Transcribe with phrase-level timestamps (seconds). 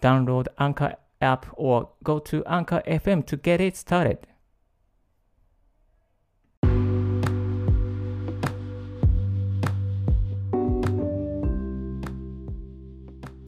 [0.00, 4.18] Download Anchor app or go to Anchor FM to get it started.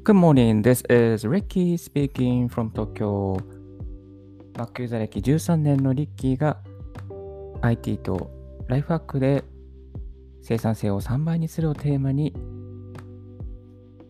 [0.02, 0.62] Good morning.
[0.62, 3.38] This is Ricky speaking from Tokyo.
[4.54, 6.58] バックユーザー歴13年のリッキーが
[7.62, 8.30] IT と
[8.66, 9.44] ライフハックで
[10.42, 12.34] 生産性を3倍にするをテーマに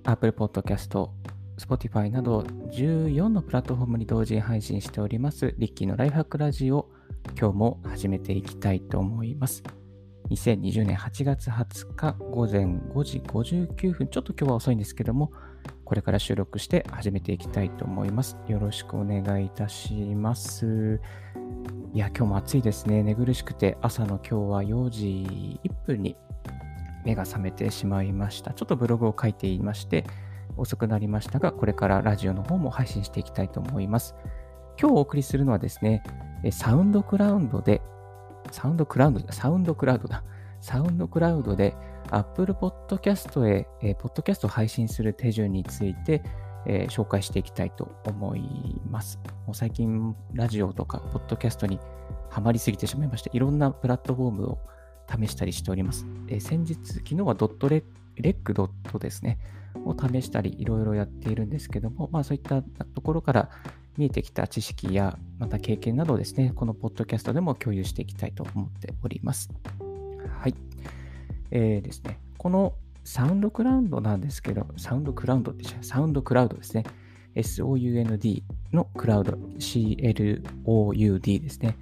[0.05, 1.09] Apple Podcast、
[1.61, 6.89] Spotify など14のプラットフォームに同時配信しておりますリッキーのライフハックラジオ
[7.39, 9.63] 今日も始めていきたいと思います。
[10.31, 15.33] 2020年8月20日午前5時59分、ちょっと今日は遅いんですけども、
[15.85, 18.37] これから収録して始めていきたいと思います。
[18.47, 21.01] よろしくお願いいたします。
[21.93, 23.03] いや、今日も暑いですね。
[23.03, 26.17] 寝苦しくて、朝の今日は4時1分に
[27.05, 28.55] 目が覚めてしまいました。
[28.55, 30.05] ちょっとブログを書いていまして、
[30.61, 34.15] 遅くなりましたが、これからラジオの方も配信していきたいと思います。
[34.81, 36.03] 今日お送りするのはですね、
[36.51, 37.83] サウンドクラウドで、
[38.51, 40.23] サウンドクラウド、サウンドクラウドだ。
[40.61, 41.75] サウンドクラウドで
[42.11, 46.23] Apple Podcast へ、えー、ポッドキャストを配信する手順について、
[46.67, 48.43] えー、紹介していきたいと思い
[48.89, 49.19] ます。
[49.47, 51.81] もう最近、ラジオとか、ポッドキャストに
[52.29, 54.59] ハマりすぎてしまいまして、いろんなプラットフォームを
[55.11, 56.07] 試したりしております。
[56.29, 57.83] えー、先日、昨日はドットレ
[58.17, 59.39] レックドットですね、
[59.85, 63.51] を試したり、いろいろやっているんですけども、まあそういったところから
[63.97, 69.51] 見えてきた知識や、また経験などをですね、このポッドキャストでも共有していきたいと思っております。
[70.41, 70.55] はい。
[71.51, 76.85] えー、ですね、このサウンドクラウドなんですけど、サウンドクラウドってサウンドクラウドですね。
[77.35, 81.77] SOUND のクラウド、CLOUD ですね。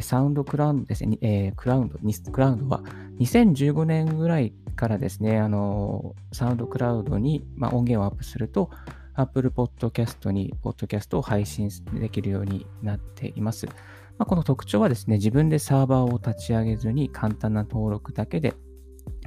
[0.00, 1.98] サウンドクラウドですね、えー、クラウド、
[2.30, 2.82] クラウドは
[3.20, 8.70] 2015年ぐらいからですね、あのサウンドクラウドに、まあ、音源をアップすると、
[9.14, 13.66] Apple Podcast に Podcast を配信できるようになっています。
[13.66, 13.72] ま
[14.20, 18.54] あ、この特徴はですね、自分でサーバーを立ち上げずに簡単な登録だけで、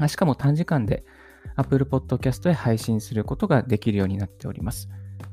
[0.07, 1.03] しかも短時間で
[1.55, 4.89] Apple Podcast へ配信することができるようになっております。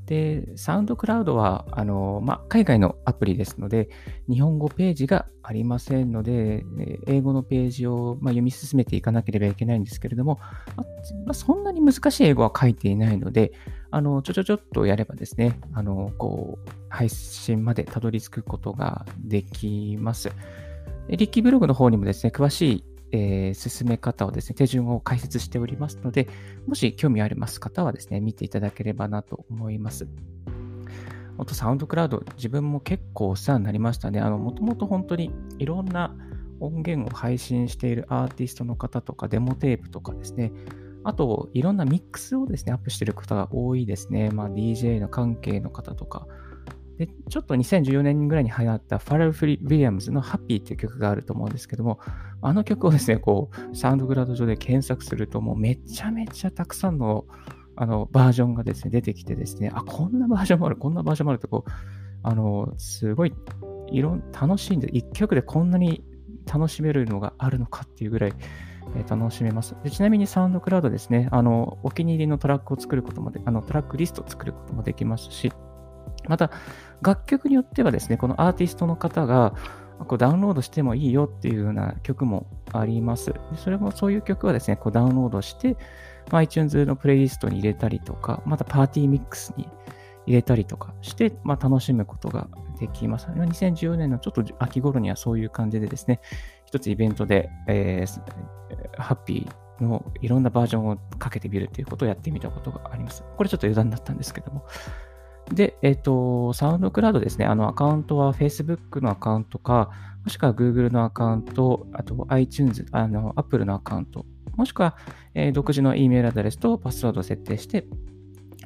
[0.07, 3.89] で、サウンドクラウドは、あの、ま、海外のアプリですので、
[4.29, 6.65] 日本語ページがありませんので、
[7.07, 10.39] 英語のページを、ま、読み進めていかなければいけないんですけれども、
[11.25, 13.53] ま、そんなに難しい英語は書いていないので、
[13.91, 20.31] あの、ちょちょちょっとやればですね、あの、こう、配信までたどり着くことができます。
[21.09, 26.29] リッキーブログの方にもですね、詳しいえー、進め方をですね、手順を解説しておりますので、
[26.67, 30.09] もし興味あります方はですね、見ていただければなと思います。
[31.37, 34.21] 本当サウンドクラウド、自分も結構お世話になりましたね。
[34.21, 36.15] あの、もともと本当にいろんな
[36.61, 40.53] 音源を配信しているアーティストの方とか、デモテープとかですね、
[41.05, 44.31] あと、いろんなミックスをですね、アップしている方が多いですね。
[44.31, 46.27] まあ、DJ の関係の方とか、
[46.99, 52.01] で、ちょっと2014年ぐらいに流行ったファレル・フリ・ウィリアムズのハッピーっていう曲があると思うんですけども、
[52.41, 57.27] あの曲をですね、こう、サウンドグラウド上で検索すると、もうめちゃめちゃたくさんの
[57.75, 61.71] あのバージョンがですね、出てきてですね、あ、こんなバージョンもある、こんなバージョンもあると、こう、
[62.23, 63.35] あの、すごい、
[63.91, 66.05] いろん、楽しいんで、一曲でこんなに
[66.53, 68.35] 楽しめるのがあるのかっていうぐらい、
[69.09, 69.91] 楽しめますで。
[69.91, 75.51] ちなみにサウンドクラウドですね、あの、お気に入りのトラックを作ることもで、あの、トラックリストを作ることもできますし、
[76.29, 76.51] また、
[77.03, 79.55] 楽曲によってはですね、このアーティストの方が、
[80.07, 83.35] こうダウンロードしてもいいよっていうような曲もあります。
[83.57, 85.77] それもそういう曲はですね、こうダウンロードして、
[86.31, 89.69] iTunes のプレイリストに入れたりとか、またパーティーミックスに
[90.27, 92.49] 入れたりとかして、まあ、楽しむことが
[92.79, 93.27] できます。
[93.27, 96.21] 2014年のちょっと秋頃にはそういう感じでですね、
[96.67, 103.25] 一つイベントで、えー、ハッピーのいろんなバージョンをかけてみるということをやってみたことがあります。
[103.37, 104.65] これちょっと余談だったんですけども、
[105.51, 107.47] で、えっ、と、サウンドクラウドですね。
[107.47, 109.91] あの、アカウントは Facebook のアカウントか、
[110.25, 114.25] もしくは Google のアカウント、あと iTunes、あの、Apple のアカウント、
[114.57, 114.97] もしくは、
[115.35, 117.87] えー、独自の E メールアドレスとパスワードを設定して、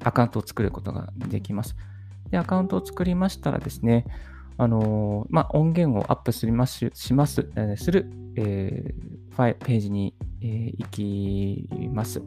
[0.03, 1.77] アカウントを作ることができます。
[2.31, 4.05] で、アカウントを作りましたらですね、
[4.59, 12.23] あのまあ、音源をアップしますします、えー、する、えー、ファイページに、えー、行きます。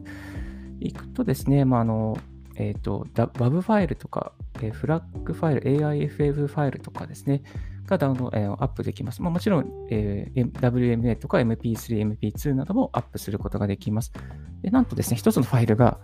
[0.80, 2.16] 行くとですね、まあ、あの
[2.60, 7.42] えっ、ー、と、WAV ファイルとか、えー、フラッグファイル、AIFF ファイルとかですね、
[7.86, 9.22] がダウンロード、えー、アップできます。
[9.22, 14.12] まあ、もちろん、えー、WMA とか MP3、MP2 などもアップすることができます。
[14.62, 15.98] でなんとですね、一つのファイルが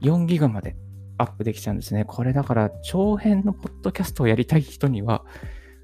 [0.00, 0.76] 4ギガまで
[1.18, 2.06] アップできちゃうんですね。
[2.06, 5.24] これだから長編のポッドキャストをやりたい人には、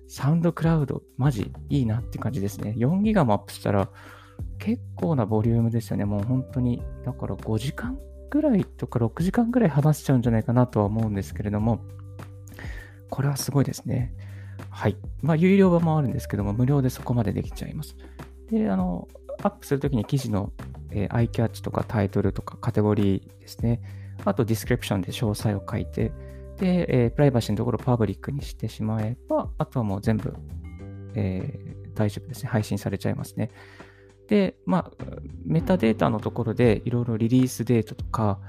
[0.09, 2.75] サウンドクラウドマジいいなって感じですね。
[2.79, 3.91] 4ギガもアップしたら
[4.59, 6.05] 結構なボリュームですよね。
[6.07, 7.99] もう本当に、だから5時間
[8.31, 11.81] ぐらいとか6時間ぐらい話しちゃうんじゃないかなとは思うんですけれども、
[13.11, 14.15] これはすごいですね。
[14.71, 14.97] はい。
[15.23, 17.97] まあ、有料版もあるんですけども、無料でそこまでできちゃいます。
[18.51, 19.09] で、あの、
[19.43, 20.53] アップするときに記事の、
[20.91, 23.81] えー、アイキャッチとかタイトルとかカテゴリーですね。
[24.25, 26.13] あとディスクリプションで詳細を書いて、
[26.59, 30.35] で、えー、プライバシーのところをパブリックにしてしまえば、あとはもう全部、
[31.15, 32.49] えー、大丈夫ですね。
[32.49, 33.51] 配信されちゃいますね。
[34.29, 34.91] で、まあ、
[35.45, 38.41] メタデータのところでいろいろリリースデートとか、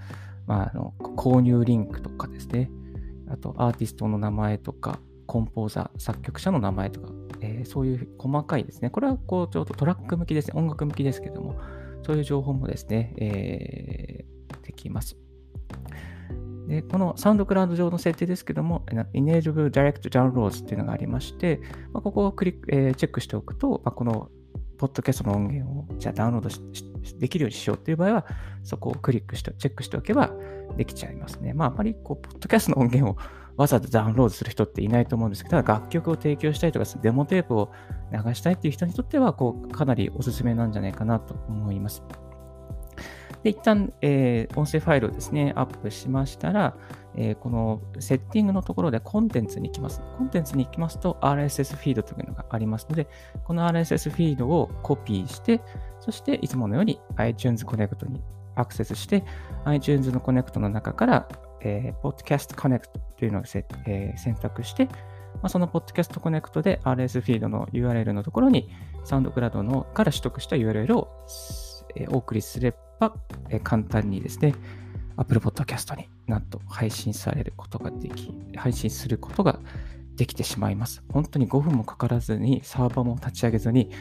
[0.48, 2.70] まあ、あの購入リンクとかですね、
[3.30, 7.12] あとアーティストの名前とか、コンポーザー、作曲者の名前とか、
[7.42, 8.90] えー、そういう細かいですね。
[8.90, 10.54] これはこうちょっとトラック向きですね。
[10.60, 11.60] 音楽向きですけども、
[12.06, 15.18] そういう情報もですね、えー、できます。
[16.68, 18.84] で、このサウンドクラウド上の設定ですけども、
[19.14, 21.60] Enable Direct Downloads っていうのがありまして、
[21.94, 24.30] まあ、ここをクリック、えー、チェックしておくと、まあ、この
[24.86, 28.26] ポッドキャストの音源をじゃあダウンロードできるようにしようという場合は、
[28.64, 30.30] そこをクリックして、チェックしておけば
[30.78, 31.56] できちゃいますね。
[31.56, 33.18] まあ、あまりこう、ポッドキャストの音源を
[33.58, 37.72] わざわざダウンロードする人っていないと思うんですけど、ただ楽曲を提供したいとか、デモテープを
[38.12, 42.04] 流したいっていう人にとっては、こう、かなりおすすめなんじゃないかなと思います。
[43.42, 46.78] で、一旦、えー、音声ファイルをですね、アップしましたら、
[47.18, 50.02] えー、このセッティングのところでコンテンツに行きます。
[50.18, 53.08] コンテンツに行きますと RSS フィードというのがありますので、
[53.46, 55.62] この RSS フィードをコピーして、
[56.00, 58.22] そしていつものように iTunes Connect に
[58.56, 59.24] アクセスして、
[59.66, 61.28] iTunes のコネクトの中から、
[61.62, 64.92] えー、Podcast Connect というのをせ、えー、選択して、ま
[65.44, 68.70] あ、その Podcast Connect で RS フィードの URL のところに、
[69.04, 71.10] サウンドクラウドのから取得した URL を、
[71.96, 73.16] えー、お送りすれば、
[73.50, 74.54] えー、簡単にですね、
[75.18, 79.60] Apple Podcast になんと配信されることができ、配信することが
[80.16, 81.04] できてしまいます。
[81.10, 83.92] 本当に5分もかからずに、サーバーも立ち上げずに、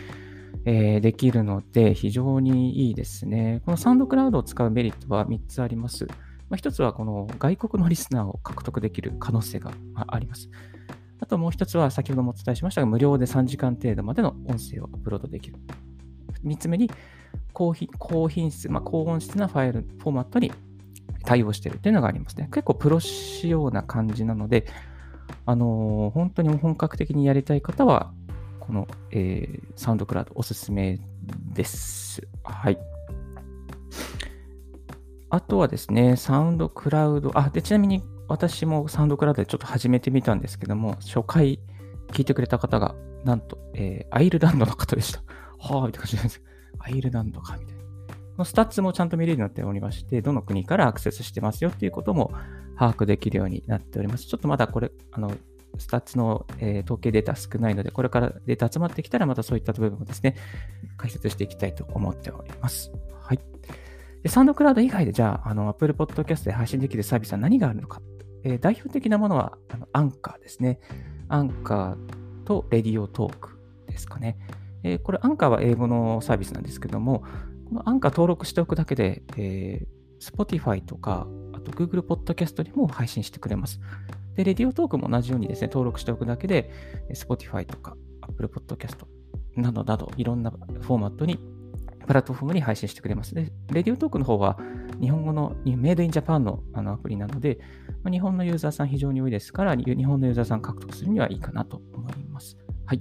[0.65, 3.63] えー、できるので、非常にいいですね。
[3.65, 6.07] このサウンドクラウドを使うメリットは3つあります。
[6.49, 9.73] まあ、1つは、この外国のリスナーを獲得できる可能性が
[10.07, 10.49] あります。
[11.21, 15.57] あともう1つは、先ほどもお伝えしましたが、無料で3時間程度までの音声をアップロードできる。
[16.45, 16.91] 3つ目に、
[17.53, 20.53] 高品高品質、まあ、高音質なファイル、フォーマットに
[21.25, 22.49] 対応しているというのがありますね。
[22.53, 24.67] 結構プロ仕様な感じなので、
[25.47, 28.13] あのー、本当に本格的にやりたい方は、
[28.61, 31.01] この、えー、サウンドクラウドおすすめ
[31.53, 32.27] です。
[32.43, 32.79] はい。
[35.31, 41.59] あとはですね、サウンドクラウド、あ、で、ちなみに私もサウンドクラウドでちょっと始めてみたんですけども、初回
[42.13, 42.95] 聞いてくれた方が、
[43.25, 45.23] なんと、えー、アイルランドの方でした。
[45.59, 46.43] はぁ、みたいな感じなんです。
[46.79, 47.84] アイルランドか、みたいな。
[48.39, 52.33] のスタッツもちゃんと見れるようになっておりまして、どの国からアクセスしてますよっていうことも
[52.79, 54.27] 把握できるようになっております。
[54.27, 55.33] ちょっとまだこれ、あの、
[55.79, 60.37] スタッツの、えー、統計データ少ないので、これからデータ集まってきたら、またそういった部分をですね、
[60.97, 62.93] 解説していきたいと思っております。
[63.21, 63.41] はい。
[64.23, 68.01] で、 SoundCloud 以外で、じゃあ、あの、Apple Podcast で配信できるサービスは何があるのか。
[68.45, 70.79] えー、代表的なものは、あのアンカーですね。
[71.29, 74.39] アンカーとレディオトークですかね。
[74.83, 77.25] えー、これ、アンカーは英語のサービスなんですけども、
[77.69, 79.87] このアンカー登録しておくだけで、えー、
[80.21, 83.81] Spotify とか、あと Google Podcast にも配信してくれます。
[84.37, 86.71] で、レディオトークも同じようにですね、登録しておくだけで、
[87.13, 88.97] Spotify とか Apple Podcast
[89.57, 91.39] などなど、いろんなフォーマットに、
[92.07, 93.35] プラットフォームに配信してくれます。
[93.35, 94.59] で、レディオトークの方は、
[95.01, 97.59] 日本語のメイドインジャパンのあのアプリなので、
[98.03, 102.57] ま、日本のユーザーさん非常に多いですから、日本のユーザーさん獲得するにはいいかなと思います。
[102.87, 103.01] はい。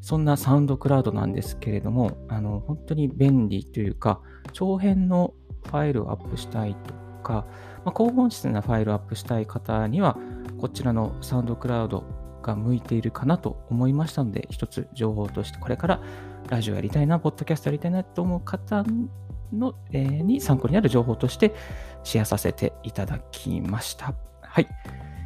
[0.00, 4.20] そんなサウンドクラウドなんですけれども、あの本当に便利というか、
[4.52, 7.46] 長編のファイルをアップしたいとか、
[7.84, 10.16] まあ、高音質なファイルをアップしたい方には、
[10.58, 12.04] こちらのサウンドクラウド
[12.42, 16.02] が向いているかなと思いましたので、一つ情報として、これから
[16.48, 18.84] ラジオやりたいな、ポッドキャストやりたいなと思う方
[19.52, 21.54] の、えー、に参考になる情報として
[22.04, 24.14] シェアさせていただきました。
[24.42, 24.68] はい。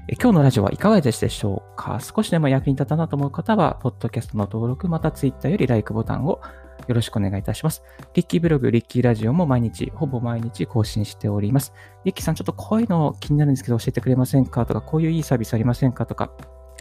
[0.07, 1.99] 今日のラジオはいかがでしたでしょうか？
[1.99, 6.43] 少しでも役に立ったなと思う方は、ポッドキャストの登録、またツイッターより LIKE ボタンを
[6.87, 7.83] よろしくお願いいたします。
[8.13, 11.73] リッキーブログ、リッキーラジオも毎日、ほぼ毎日更新しております。
[12.05, 14.67] リッキーさん、ちょっとこういうの気になるんですけど教えてくれませんか？
[14.67, 16.05] とか、こういういいサービスありませんか？
[16.05, 16.31] とか、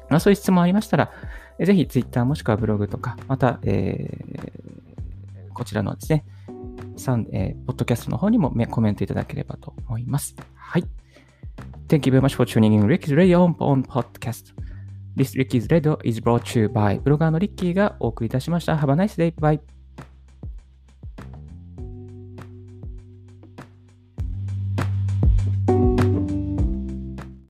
[0.10, 1.10] まあ、そういう質問ありましたら、
[1.64, 6.26] ぜひツイッターもしくはブログとか、また、えー、こちらのですね、
[6.98, 10.36] サンえー、ポッドキャストの方にもコメントいただければと思います。
[10.56, 10.84] はい。
[11.90, 14.54] Thank you very much for tuning in Ricky's Radio on Podcast.
[15.16, 18.76] This Ricky's Radio is brought to you by ブロガーのリッキーがお送りいたしました。
[18.76, 19.34] Have a nice day.
[19.36, 19.73] Bye.